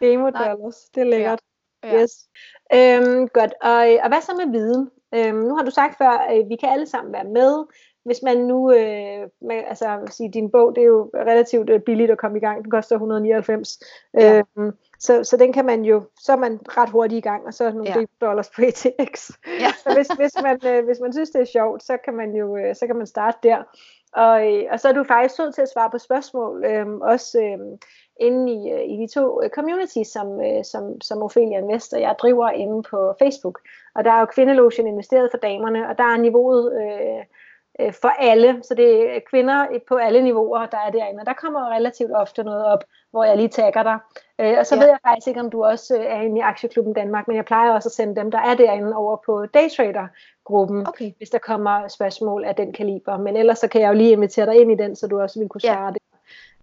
[0.00, 1.40] demo-dollars, det er lækkert.
[1.84, 1.88] Ja.
[1.88, 2.02] Ja.
[2.02, 2.28] Yes.
[2.74, 4.90] Øhm, godt, og, og hvad så med viden?
[5.14, 7.64] Øhm, nu har du sagt før, at vi kan alle sammen være med.
[8.04, 12.10] Hvis man nu, øh, med, altså sige, din bog, det er jo relativt øh, billigt
[12.10, 12.62] at komme i gang.
[12.62, 13.78] Den koster 199.
[14.14, 14.42] Ja.
[14.56, 17.54] Øhm, så, så den kan man jo, så er man ret hurtigt i gang, og
[17.54, 18.26] så er nogle ja.
[18.26, 19.30] dollars på ETX.
[19.60, 19.72] Ja.
[19.82, 22.56] så hvis, hvis, man, øh, hvis man synes, det er sjovt, så kan man jo
[22.56, 23.62] øh, så kan man starte der.
[24.12, 27.38] Og, øh, og så er du faktisk sød til at svare på spørgsmål, øh, også
[27.38, 27.78] øh,
[28.20, 32.00] inde i, øh, i de to øh, communities, som, øh, som, som Ophelia Invest og
[32.00, 33.60] jeg driver inde på Facebook.
[33.94, 36.72] Og der er jo Kvindelotion investeret for damerne, og der er niveauet...
[36.82, 37.24] Øh,
[37.80, 41.20] øh, for alle, så det er kvinder på alle niveauer, der er derinde.
[41.20, 43.98] Og der kommer relativt ofte noget op, hvor jeg lige tagger dig.
[44.40, 44.80] Øh, og så ja.
[44.80, 47.44] ved jeg faktisk ikke, om du også øh, er inde i Aktieklubben Danmark, men jeg
[47.44, 51.12] plejer også at sende dem, der er derinde over på Daytrader-gruppen, okay.
[51.16, 53.16] hvis der kommer spørgsmål af den kaliber.
[53.16, 55.38] Men ellers så kan jeg jo lige invitere dig ind i den, så du også
[55.38, 55.90] vil kunne svare ja.
[55.90, 56.02] det.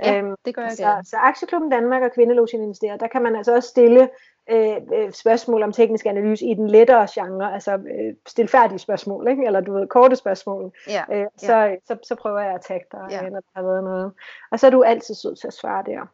[0.04, 1.06] Ja, øhm, det gør jeg så, gerne.
[1.06, 4.10] Så Aktieklubben Danmark og Kvindelogen investerer, der kan man altså også stille
[4.50, 9.46] øh, øh, spørgsmål om teknisk analyse i den lettere genre, altså øh, stilfærdige spørgsmål, ikke?
[9.46, 10.72] eller du ved, korte spørgsmål.
[10.88, 11.76] Ja, øh, så, ja.
[11.86, 13.22] så, så prøver jeg at tagge dig, Ja.
[13.22, 14.12] når der har været noget.
[14.52, 16.08] Og så er du altid sød til at svare der.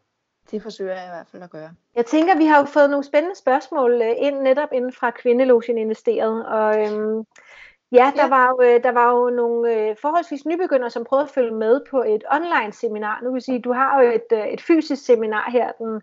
[0.51, 1.69] Det forsøger jeg i hvert fald at gøre.
[1.95, 5.77] Jeg tænker, vi har jo fået nogle spændende spørgsmål øh, ind netop inden fra Kvindelogen
[5.77, 7.23] Investeret, og øhm,
[7.91, 8.27] ja, der, Ja.
[8.27, 11.81] Var jo, øh, der var jo nogle øh, forholdsvis nybegyndere, som prøvede at følge med
[11.89, 13.19] på et online seminar.
[13.23, 16.01] Nu vil sige, du har jo et, øh, et fysisk seminar her den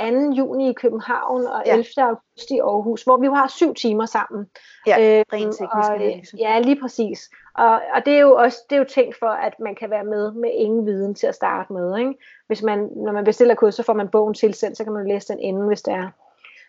[0.00, 0.04] 2.
[0.32, 1.72] juni i København og Ja.
[1.72, 1.86] 11.
[1.98, 4.46] august i Aarhus, hvor vi jo har syv timer sammen.
[4.86, 6.36] Ja, Øhm, ren teknisk og, analyse.
[6.38, 7.30] Ja, lige præcis.
[7.54, 10.04] Og, og det er jo også det er jo tænkt for, at man kan være
[10.04, 11.98] med med ingen viden til at starte med.
[11.98, 12.14] Ikke?
[12.46, 15.32] Hvis man, når man bestiller kurs, så får man bogen tilsendt, så kan man læse
[15.32, 16.08] den inden, hvis det er.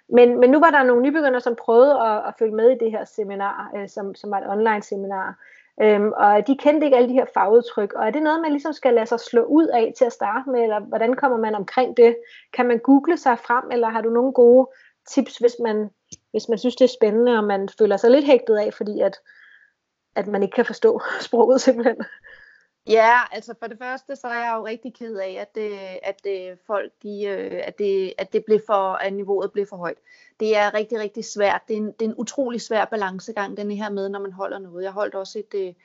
[0.09, 2.91] Men, men nu var der nogle nybegyndere, som prøvede at, at følge med i det
[2.91, 5.35] her seminar, øh, som, som var et online seminar.
[5.81, 7.93] Øhm, og de kendte ikke alle de her fagudtryk.
[7.93, 10.49] Og er det noget, man ligesom skal lade sig slå ud af til at starte
[10.49, 12.17] med, eller hvordan kommer man omkring det?
[12.53, 14.67] Kan man google sig frem, eller har du nogle gode
[15.09, 15.89] tips, hvis man,
[16.31, 19.17] hvis man synes, det er spændende, og man føler sig lidt hægtet af, fordi at,
[20.15, 21.97] at man ikke kan forstå sproget simpelthen?
[22.89, 26.23] Ja, altså for det første, så er jeg jo rigtig ked af, at, det, at
[26.23, 29.97] det folk, de, øh, at, det, at det blev for, at niveauet blev for højt.
[30.39, 31.62] Det er rigtig, rigtig svært.
[31.67, 34.60] Det er, en, det er en utrolig svær balancegang, den her med, når man holder
[34.60, 34.84] noget.
[34.84, 35.76] Jeg holdt også et,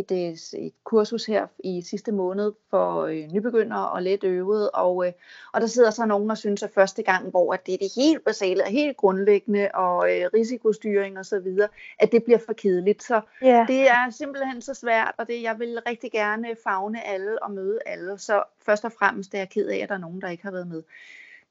[0.00, 5.06] et, et, et kursus her i sidste måned for øh, nybegyndere og let øvede, og,
[5.06, 5.12] øh,
[5.52, 7.92] og der sidder så nogen, der synes, at første gang, hvor at det er det
[7.96, 12.52] helt basale og helt grundlæggende, og øh, risikostyring og så videre, at det bliver for
[12.52, 13.02] kedeligt.
[13.02, 13.64] Så Ja.
[13.68, 17.78] det er simpelthen så svært, og det, jeg vil rigtig gerne fagne alle og møde
[17.86, 18.18] alle.
[18.18, 20.50] Så først og fremmest er jeg ked af, at der er nogen, der ikke har
[20.50, 20.82] været med.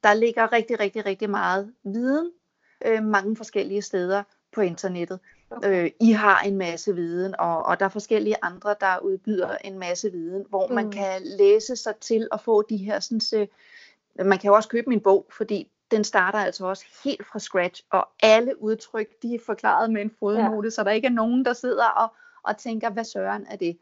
[0.04, 2.30] Der ligger rigtig, rigtig, rigtig meget viden
[2.86, 5.18] øh, mange forskellige steder på internettet.
[5.64, 9.78] Øh, I har en masse viden, og, og der er forskellige andre, der udbyder en
[9.78, 10.74] masse viden, hvor mm.
[10.74, 13.20] man kan læse sig til at få de her sådan,
[14.18, 17.38] øh, man kan jo også købe min bog, fordi den starter altså også helt fra
[17.38, 20.70] scratch, og alle udtryk, de er forklaret med en fodnote, ja.
[20.70, 23.78] så der ikke er nogen, der sidder og, og tænker, hvad søren er det?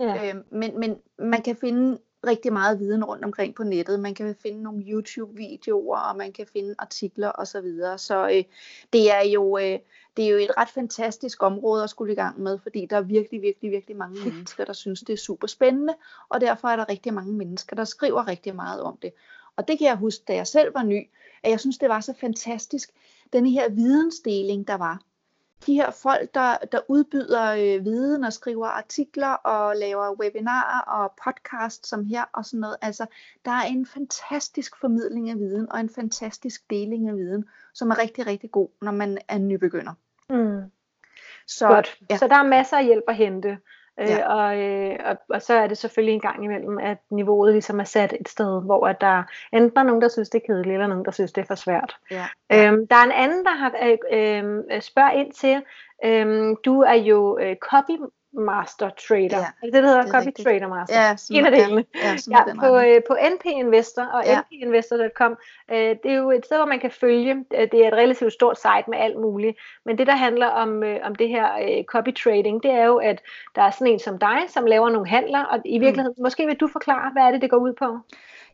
[0.00, 0.28] Ja.
[0.28, 4.00] Øh, men, men man kan finde rigtig meget viden rundt omkring på nettet.
[4.00, 7.46] Man kan finde nogle YouTube-videoer, og man kan finde artikler osv.
[7.46, 7.98] Så, videre.
[7.98, 8.44] så øh,
[8.92, 9.78] det, er jo, øh,
[10.16, 13.00] det er jo et ret fantastisk område at skulle i gang med, fordi der er
[13.00, 15.94] virkelig, virkelig, virkelig mange mennesker, der synes, det er super spændende,
[16.28, 19.12] og derfor er der rigtig mange mennesker, der skriver rigtig meget om det.
[19.56, 21.08] Og det kan jeg huske, da jeg selv var ny,
[21.42, 22.90] at jeg synes, det var så fantastisk,
[23.32, 25.00] den her vidensdeling, der var
[25.66, 31.12] de her folk, der, der udbyder øh, viden og skriver artikler og laver webinarer og
[31.24, 32.76] podcast som her og sådan noget.
[32.82, 33.06] Altså,
[33.44, 37.44] der er en fantastisk formidling af viden og en fantastisk deling af viden,
[37.74, 39.92] som er rigtig, rigtig god, når man er nybegynder.
[40.30, 40.70] Mm.
[41.46, 41.98] Så, Godt.
[42.10, 43.58] Ja, Så der er masser af hjælp at hente.
[44.00, 44.34] Øh, Ja.
[44.34, 47.84] og, øh, og, og så er det selvfølgelig en gang imellem, at niveauet ligesom er
[47.84, 49.22] sat et sted, hvor at der
[49.52, 51.54] enten er nogen, der synes, det er kedeligt, eller nogen, der synes, det er for
[51.54, 51.96] svært.
[52.10, 53.72] ja, Øhm, der er en anden, der har
[54.12, 55.62] øh, øh, spørger ind til,
[56.04, 57.92] øhm, du er jo øh, copy
[58.32, 59.38] master trader.
[59.38, 60.02] Ja, det det, der hedder?
[60.02, 60.46] det Copy rigtigt.
[60.48, 61.00] trader master.
[61.08, 61.84] ja, sådan, En af ja, delene.
[61.94, 64.40] ja, Ja, den på, øh, på NP Investor og Ja.
[64.40, 65.36] npinvestor.com.
[65.70, 67.44] Øh, det er jo et sted, hvor man kan følge.
[67.54, 69.58] øh, Det er et relativt stort site med alt muligt.
[69.84, 72.96] Men det, der handler om, øh, om det her øh, copy trading, det er jo,
[72.96, 73.22] at
[73.54, 75.44] der er sådan en som dig, som laver nogle handler.
[75.44, 76.22] Og i virkeligheden, mm.
[76.22, 77.98] måske vil du forklare, hvad er det, det går ud på?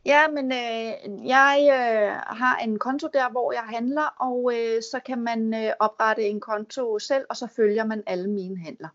[0.05, 4.99] Ja, men øh, jeg øh, har en konto der, hvor jeg handler, og øh, så
[5.05, 8.87] kan man øh, oprette en konto selv, og så følger man alle mine handler.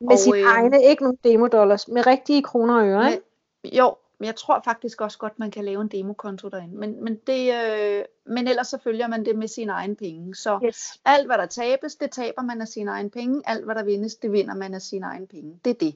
[0.00, 3.24] Med sine øh, egne, ikke nogle demodollars, med rigtige kroner og øre, ikke?
[3.78, 6.76] Jo, men jeg tror faktisk også godt, man kan lave en demokonto derinde.
[6.76, 10.34] Men, men, det, øh, men ellers så følger man det med sine egne penge.
[10.34, 11.00] Så Yes.
[11.04, 13.42] alt, hvad der tabes, det taber man af sine egne penge.
[13.44, 15.60] Alt, hvad der vindes, det vinder man af sine egne penge.
[15.64, 15.94] Det er det.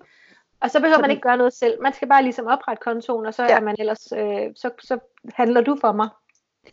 [0.60, 1.82] Og så behøver man Fordi- ikke gøre noget selv.
[1.82, 3.56] Man skal bare ligesom oprette kontoen, og så Ja.
[3.56, 4.98] er man ellers, øh, så, så
[5.34, 6.08] handler du for mig.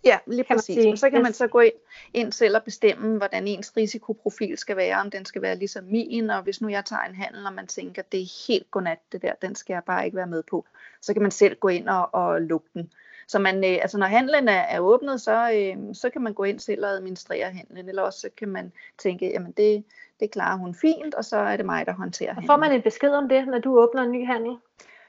[0.04, 0.76] Ja, lige Kan præcis.
[0.76, 0.92] sige.
[0.92, 1.74] Og så kan man så gå ind,
[2.14, 6.30] ind selv og bestemme, hvordan ens risikoprofil skal være, om den skal være ligesom min,
[6.30, 9.22] og hvis nu jeg tager en handel, og man tænker, det er helt godnat det
[9.22, 10.66] der, den skal jeg bare ikke være med på,
[11.02, 12.92] så kan man selv gå ind og, og lukke den.
[13.28, 16.44] Så man, øh, altså når handlen er, er åbnet, så, øh, så kan man gå
[16.44, 19.84] ind selv og administrere handlen, eller også så kan man tænke, jamen det,
[20.20, 22.48] det klarer hun fint, og så er det mig, der håndterer Og handlen.
[22.48, 24.58] får man en besked om det, når du åbner en ny handel?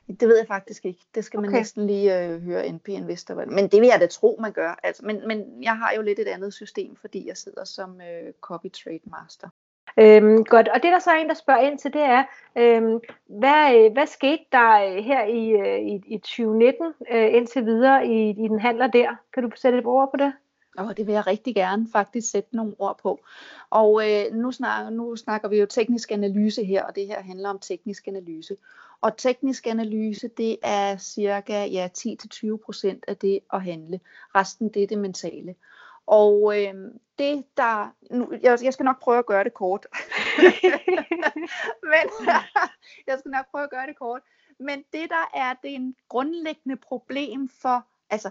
[0.08, 1.00] Det ved jeg faktisk ikke.
[1.14, 1.58] Det skal man Okay.
[1.58, 3.44] næsten lige øh, høre NP Investor.
[3.44, 4.80] Men det vil jeg da tro, man gør.
[4.82, 8.32] Altså, men, men jeg har jo lidt et andet system, fordi jeg sidder som øh,
[8.40, 9.48] copy trade master.
[9.98, 12.24] Øhm, godt, og det der så er en, der spørger ind til, det er,
[12.56, 17.64] øhm, hvad, øh, hvad skete der øh, her i, øh, i, i 2019 øh, indtil
[17.64, 19.16] videre i, i den handler der?
[19.34, 20.32] Kan du sætte et ord på det?
[20.78, 23.20] Og det vil jeg rigtig gerne faktisk sætte nogle ord på.
[23.70, 27.48] Og øh, nu, snakker, nu snakker vi jo teknisk analyse her, og det her handler
[27.48, 28.56] om teknisk analyse.
[29.00, 34.00] Og teknisk analyse, det er cirka ja, 10-20% af det at handle.
[34.34, 35.54] Resten, det er det mentale.
[36.06, 36.74] Og øh,
[37.18, 39.86] det der, nu, jeg, jeg skal nok prøve at gøre det kort.
[41.92, 42.06] Men
[43.06, 44.22] jeg skal nok prøve at gøre det kort.
[44.58, 48.30] Men det der er det en grundlæggende problem for, altså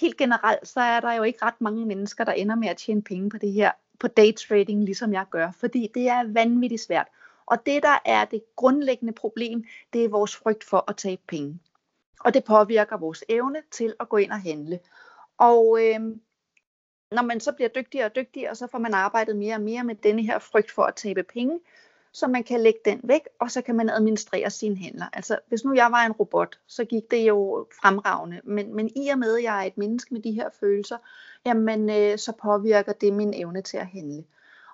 [0.00, 3.02] helt generelt, så er der jo ikke ret mange mennesker, der ender med at tjene
[3.02, 7.06] penge på det her, på daytrading, ligesom jeg gør, fordi det er vanvittigt svært.
[7.46, 11.60] Og det, der er det grundlæggende problem, det er vores frygt for at tabe penge.
[12.20, 14.78] Og det påvirker vores evne til at gå ind og handle.
[15.38, 16.00] Og øh,
[17.10, 19.94] når man så bliver dygtigere og dygtigere, så får man arbejdet mere og mere med
[19.94, 21.60] denne her frygt for at tabe penge,
[22.12, 25.06] så man kan lægge den væk, og så kan man administrere sine handler.
[25.12, 29.08] Altså, hvis nu jeg var en robot, så gik det jo fremragende, men, men i
[29.08, 30.96] og med, at jeg er et menneske med de her følelser,
[31.46, 34.24] jamen, øh, så påvirker det min evne til at handle.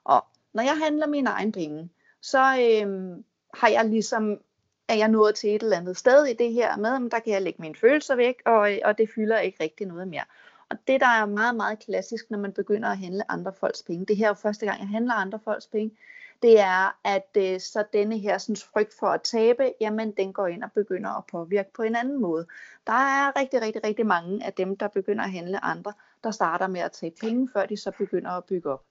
[0.05, 1.91] Og når jeg handler mine egne penge,
[2.23, 3.17] så øh,
[3.55, 4.41] har jeg ligesom,
[4.89, 7.43] er jeg nået til et eller andet sted i det her med, der kan jeg
[7.43, 10.25] lægge mine følelser væk, og, og det fylder ikke rigtig noget mere.
[10.71, 14.07] Og det, der er meget, meget klassisk, når man begynder at handle andre folks penge,
[14.07, 15.97] det her er jo første gang, jeg handler andre folks penge,
[16.43, 20.47] det er, at øh, så denne her sådan, frygt for at tabe, jamen den går
[20.47, 22.47] ind og begynder at påvirke på en anden måde.
[22.87, 25.93] Der er rigtig, rigtig, rigtig mange af dem, der begynder at handle andre,
[26.25, 28.85] der starter med at tage penge, før de så begynder at bygge op.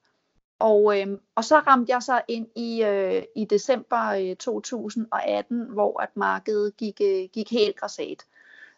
[0.61, 6.01] Og, øh, og så ramte jeg så ind i, øh, i december øh, 2018, hvor
[6.01, 8.25] at markedet gik, øh, gik helt græsat.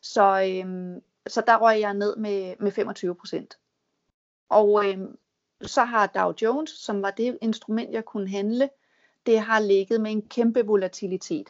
[0.02, 3.58] Så, øh, så der røg jeg ned med, med 25 procent.
[4.50, 4.98] Og øh,
[5.62, 8.70] så har Dow Jones, som var det instrument, jeg kunne handle,
[9.26, 11.50] det har ligget med en kæmpe volatilitet.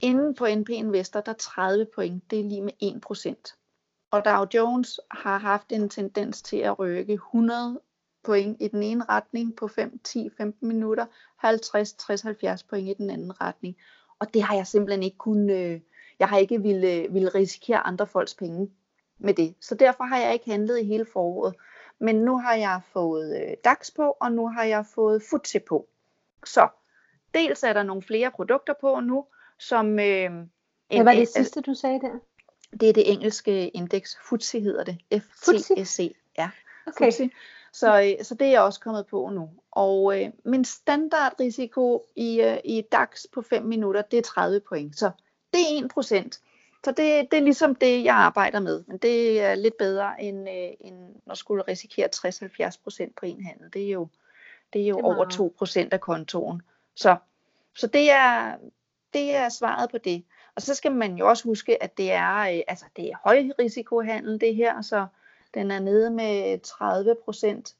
[0.00, 4.08] Inden på NP Investor, der 30 point, det er lige med 1%.
[4.10, 7.80] Og Dow Jones har haft en tendens til at rykke 100
[8.24, 12.94] point i den ene retning på 5, 10, 15 minutter, 50, 60, 70 point i
[12.94, 13.76] den anden retning.
[14.18, 15.80] Og det har jeg simpelthen ikke kunnet, øh,
[16.18, 18.70] jeg har ikke ville, ville risikere andre folks penge
[19.18, 19.54] med det.
[19.60, 21.54] Så derfor har jeg ikke handlet i hele foråret.
[21.98, 25.88] Men nu har jeg fået øh, DAX på, og nu har jeg fået FTSE på.
[26.44, 26.68] Så
[27.34, 29.24] dels er der nogle flere produkter på nu,
[29.58, 29.98] som...
[29.98, 30.30] Øh,
[30.88, 32.18] Hvad var det sidste, du sagde der?
[32.80, 34.18] Det er det engelske indeks.
[34.30, 35.22] FTSE hedder det.
[35.22, 36.14] FTSE.
[36.38, 36.50] Ja,
[36.86, 37.10] okay.
[37.10, 37.30] FTSE.
[37.72, 39.50] Så, øh, så det er jeg også kommet på nu.
[39.70, 44.98] Og øh, min standardrisiko i, øh, i DAX på 5 minutter, det er 30 point.
[44.98, 45.10] Så
[45.52, 46.40] det er 1 procent.
[46.84, 48.84] Så det, det er ligesom det, jeg arbejder med.
[48.86, 53.44] Men det er lidt bedre, end, øh, end at skulle risikere 60-70 procent på en
[53.44, 53.72] handel.
[53.72, 54.08] Det er jo,
[54.72, 56.62] det er jo det er over 2 procent af kontoen.
[56.94, 57.16] Så,
[57.76, 58.56] så det, er,
[59.14, 60.24] det er svaret på det.
[60.54, 63.48] Og så skal man jo også huske, at det er, øh, altså det er høj
[63.58, 65.06] risikohandel det her, så
[65.58, 67.74] den er nede med 30 procent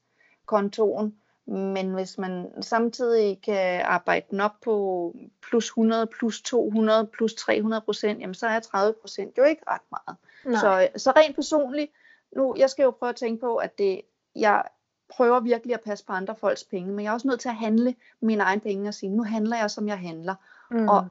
[0.45, 1.15] kontoen.
[1.45, 5.15] Men hvis man samtidig kan arbejde den op på
[5.49, 9.81] plus 100, plus 200, plus 300 procent, jamen så er 30 procent jo ikke ret
[9.91, 10.17] meget.
[10.59, 11.91] Så, så rent personligt,
[12.35, 14.01] nu, jeg skal jo prøve at tænke på, at det,
[14.35, 14.63] jeg
[15.09, 17.55] prøver virkelig at passe på andre folks penge, men jeg er også nødt til at
[17.55, 20.35] handle mine egne penge og sige, nu handler jeg, som jeg handler.
[20.71, 20.89] Mm.
[20.89, 21.07] Og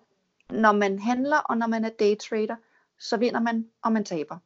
[0.51, 2.57] når man handler, og når man er daytrader,
[2.99, 4.39] så vinder man, og man taber.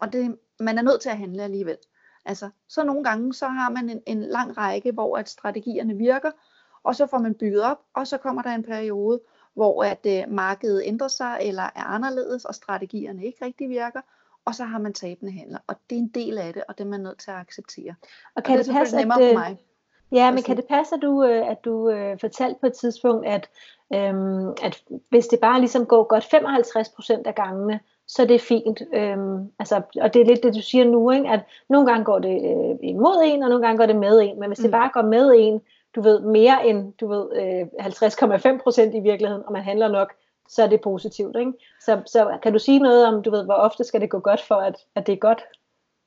[0.00, 1.76] Og det, man er nødt til at handle alligevel.
[2.24, 6.30] Altså, så nogle gange, så har man en, en lang række, hvor at strategierne virker,
[6.82, 9.20] og så får man bygget op, og så kommer der en periode,
[9.54, 14.00] hvor at øh, markedet ændrer sig, eller er anderledes, og strategierne ikke rigtig virker,
[14.44, 15.58] og så har man tabende handler.
[15.66, 17.94] Og det er en del af det, og det er man nødt til at acceptere.
[18.36, 19.58] Og kan og det, det passe, at, for mig.
[20.12, 23.26] Ja, men kan det passe, at du, øh, at du øh, fortalte på et tidspunkt,
[23.26, 23.48] at,
[23.94, 27.80] øhm, at hvis det bare ligesom går godt 55% af gangene,
[28.14, 28.82] så det er fint.
[28.94, 31.28] Øhm, altså, og det er lidt det, du siger nu, ikke?
[31.28, 34.40] at nogle gange går det øh, imod en, og nogle gange går det med en.
[34.40, 34.62] Men hvis mm.
[34.62, 35.60] det bare går med en,
[35.94, 37.66] du ved, mere end du ved, øh,
[38.56, 40.12] 50,5 procent i virkeligheden, og man handler nok,
[40.48, 41.36] så er det positivt.
[41.36, 41.52] Ikke?
[41.80, 44.40] Så, så kan du sige noget om, du ved, hvor ofte skal det gå godt
[44.40, 45.42] for, at, at det er godt?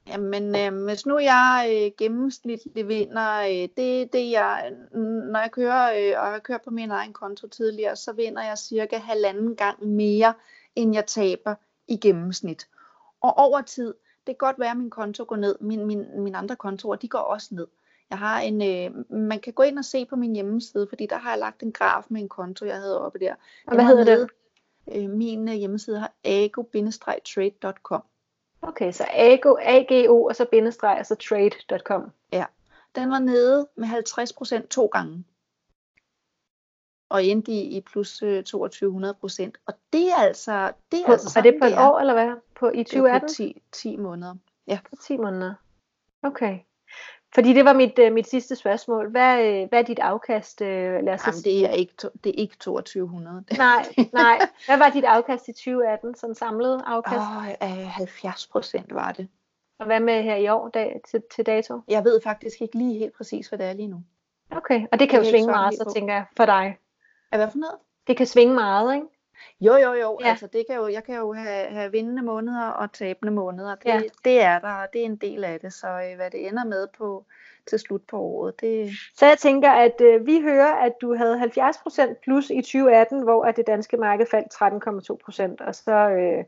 [0.08, 4.72] Jamen, øh, hvis nu jeg øh, gennemsnitligt vinder, øh, det, det jeg,
[5.32, 8.58] når jeg kører, øh, og jeg kører på min egen konto tidligere, så vinder jeg
[8.58, 10.34] cirka halvanden gang mere,
[10.76, 11.56] end jeg taber
[11.88, 12.68] i gennemsnit.
[13.22, 13.94] Og over tid,
[14.28, 17.08] det kan godt være, at min konto går ned, min, min, mine andre kontorer, de
[17.08, 17.68] går også ned.
[18.10, 21.18] Jeg har en, øh, man kan gå ind og se på min hjemmeside, fordi der
[21.18, 23.36] har jeg lagt en graf med en konto, jeg havde oppe der.
[23.68, 24.30] Og hvad hedder det?
[24.96, 28.04] Øh, min øh, hjemmeside har ago-trade.com.
[28.62, 32.12] Okay, så ago, AGO og så bindestreg og så trade.com.
[32.32, 32.46] Ja,
[32.96, 35.24] den var nede med 50% to gange.
[37.14, 39.58] Og endte i, i plus 2200 procent.
[39.66, 40.72] Og det er altså...
[40.92, 42.36] Det er, på, altså sådan, er det på et år, eller hvad?
[42.56, 43.28] På, I 2018?
[43.28, 44.36] Det er på 10, 10 måneder.
[44.68, 44.80] Ja.
[44.90, 45.54] På 10 måneder.
[46.24, 46.60] Okay.
[47.36, 49.12] Fordi det var mit, uh, mit sidste spørgsmål.
[49.12, 50.62] Hvad, uh, hvad er dit afkast?
[50.62, 53.44] Uh, lad os Jamen, det er ikke, det er ikke 2200.
[53.58, 54.40] nej, nej.
[54.66, 57.22] Hvad var dit afkast i 2018, sådan samlet afkast?
[57.62, 59.28] Oh, 70 procent var det.
[59.80, 61.82] Og hvad med her i år dag, til, til dato?
[61.88, 64.04] Jeg ved faktisk ikke lige helt præcis, hvad det er lige nu.
[64.52, 66.78] Okay, og det kan det jo svinge meget, så tænker jeg, for dig.
[67.34, 67.76] Er hvad for noget?
[68.08, 69.08] Det kan svinge meget, ikke?
[69.62, 70.18] Jo, jo, jo.
[70.22, 70.30] Ja.
[70.30, 73.76] Altså, det kan jo, jeg kan jo have, have vindende måneder og tabende måneder.
[73.76, 74.02] Det, ja.
[74.26, 75.74] det er der, det er en del af det.
[75.74, 77.26] Så øh, hvad det ender med på
[77.68, 78.92] til slut på året, det...
[79.18, 83.46] Så jeg tænker, at øh, vi hører, at du havde 70% plus i 2018, hvor
[83.46, 84.54] at det danske marked faldt
[85.62, 86.44] 13,2%, og så, øh,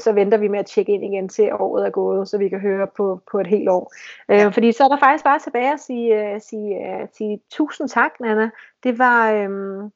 [0.00, 2.60] så venter vi med at tjekke ind igen til året er gået, så vi kan
[2.60, 3.92] høre på, på et helt år.
[4.28, 4.46] Øh.
[4.46, 7.88] Øh, fordi så er der faktisk bare tilbage at sige, uh, sige, uh, sige tusind
[7.88, 8.50] tak, Nana.
[8.82, 9.32] Det var...
[9.32, 9.90] Øh,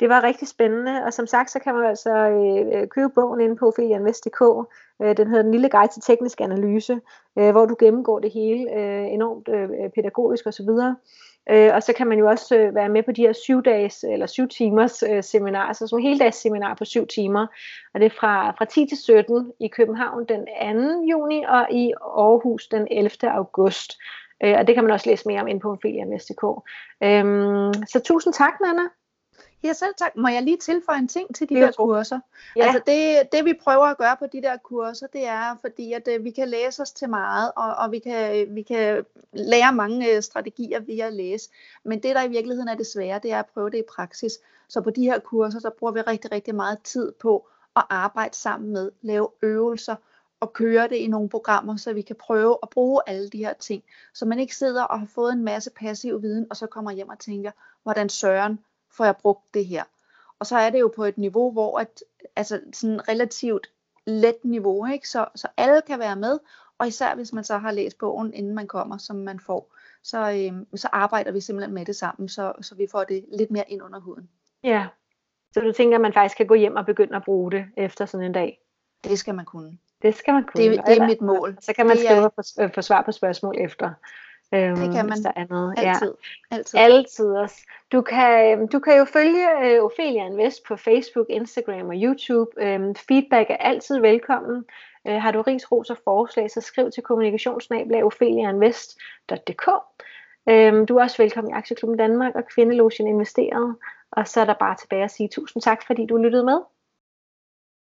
[0.00, 3.56] det var rigtig spændende, og som sagt, så kan man altså øh, købe bogen inde
[3.56, 4.42] på ophelianvest.dk.
[5.02, 7.00] Øh, den hedder Den lille guide til teknisk analyse,
[7.38, 10.68] øh, hvor du gennemgår det hele øh, enormt øh, pædagogisk osv.
[11.50, 14.04] Øh, og så kan man jo også øh, være med på de her syv dages
[14.08, 17.46] eller syv timers øh, seminar, altså sådan en heldags seminar på syv timer.
[17.94, 20.46] Og det er fra, fra 10 til 17 i København den
[21.00, 21.06] 2.
[21.10, 23.10] juni og i Aarhus den 11.
[23.22, 23.98] august.
[24.44, 26.44] Øh, og det kan man også læse mere om inde på ophelianvest.dk.
[27.02, 27.24] Øh,
[27.92, 28.82] så tusind tak, Nana.
[29.62, 30.16] Ja, selv tak.
[30.16, 32.20] Må jeg lige tilføje en ting til de der kurser?
[32.56, 32.64] Ja.
[32.64, 36.08] Altså det, det vi prøver at gøre på de der kurser, det er fordi, at
[36.18, 40.16] uh, vi kan læse os til meget, og, og vi, kan, vi kan lære mange
[40.16, 41.50] uh, strategier via at læse.
[41.84, 44.32] Men det, der i virkeligheden er det svære, det er at prøve det i praksis.
[44.68, 48.36] Så på de her kurser, så bruger vi rigtig, rigtig meget tid på at arbejde
[48.36, 49.96] sammen med, lave øvelser,
[50.40, 53.52] og køre det i nogle programmer, så vi kan prøve at bruge alle de her
[53.52, 53.82] ting.
[54.14, 57.08] Så man ikke sidder og har fået en masse passiv viden, og så kommer hjem
[57.08, 57.50] og tænker,
[57.82, 58.58] hvordan søren
[58.96, 59.84] får jeg brugt det her.
[60.38, 62.02] Og så er det jo på et niveau, hvor at,
[62.36, 63.66] altså sådan relativt
[64.06, 65.08] let niveau, ikke?
[65.08, 66.38] Så, så alle kan være med,
[66.78, 70.30] og især hvis man så har læst bogen, inden man kommer, som man får, så,
[70.30, 73.70] øh, så arbejder vi simpelthen med det sammen, så, så vi får det lidt mere
[73.70, 74.28] ind under huden.
[74.62, 74.86] Ja,
[75.52, 78.06] så du tænker, at man faktisk kan gå hjem og begynde at bruge det efter
[78.06, 78.60] sådan en dag?
[79.04, 79.78] Det skal man kunne.
[80.02, 80.64] Det skal man kunne.
[80.64, 81.56] Det, det er mit mål.
[81.60, 83.90] Så kan man skrive og få, få svar på spørgsmål efter.
[84.54, 85.22] Øhm, det kan man.
[85.22, 85.74] Der er noget.
[85.78, 86.14] Altid.
[86.50, 86.56] Ja.
[86.56, 86.78] Altid.
[86.78, 87.56] Altid også.
[87.92, 92.50] Du kan, du kan jo følge uh, Ophelia Invest på Facebook, Instagram og YouTube.
[92.56, 94.64] Um, feedback er altid velkommen.
[95.04, 99.68] Uh, har du ris, ros og forslag, så skriv til kommunikationsnablag opheliainvest.dk.
[100.46, 103.76] Um, du er også velkommen i Aktieklubben Danmark og Kvindelogen Investeret.
[104.12, 106.60] Og så er der bare tilbage at sige tusind tak, fordi du lyttede med.